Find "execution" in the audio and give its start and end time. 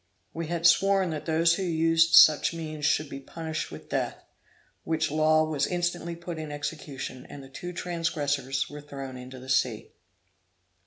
6.51-7.27